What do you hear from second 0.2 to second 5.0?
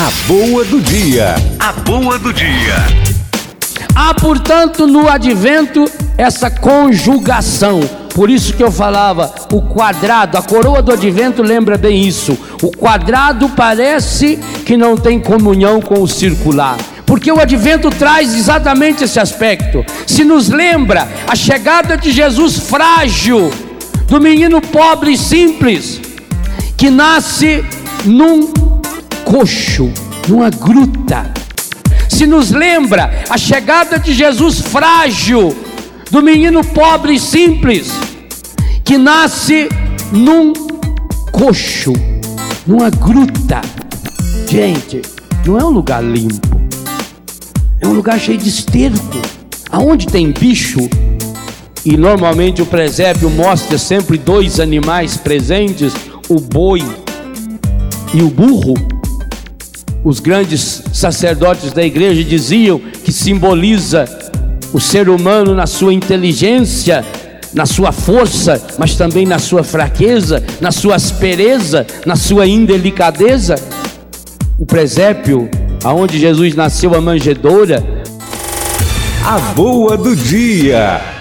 boa do dia. A boa do dia. Há, portanto,